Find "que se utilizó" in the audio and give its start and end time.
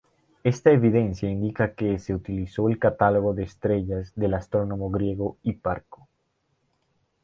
1.75-2.67